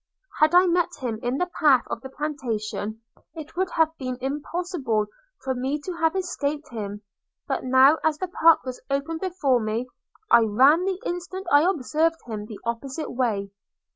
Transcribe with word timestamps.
–Had 0.39 0.55
I 0.55 0.65
met 0.65 0.95
him 0.97 1.19
in 1.21 1.37
the 1.37 1.45
path 1.59 1.83
of 1.91 2.01
the 2.01 2.09
plantation, 2.09 3.03
it 3.35 3.55
would 3.55 3.69
have 3.75 3.95
been 3.99 4.17
impossible 4.19 5.05
for 5.43 5.53
me 5.53 5.79
to 5.79 5.93
have 5.93 6.15
escaped 6.15 6.69
him; 6.69 7.03
but 7.47 7.63
now, 7.63 7.99
as 8.03 8.17
the 8.17 8.27
park 8.27 8.63
was 8.63 8.81
open 8.89 9.19
before 9.19 9.59
me, 9.59 9.85
I 10.31 10.39
ran 10.41 10.85
the 10.85 10.99
instant 11.05 11.45
I 11.51 11.69
observed 11.69 12.17
him 12.25 12.47
the 12.47 12.59
opposite 12.65 13.11
way. 13.11 13.51